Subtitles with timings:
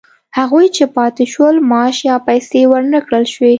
[0.37, 3.49] هغوی چې پاتې شول معاش یا پیسې ورنه کړل شوې